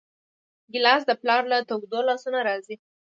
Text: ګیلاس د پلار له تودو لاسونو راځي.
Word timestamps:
ګیلاس 0.71 1.01
د 1.07 1.11
پلار 1.21 1.41
له 1.51 1.57
تودو 1.69 1.99
لاسونو 2.07 2.39
راځي. 2.47 2.75